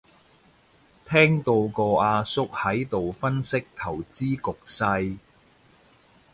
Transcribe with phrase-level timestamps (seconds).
[1.05, 5.19] 聽到個阿叔喺度分析投資局勢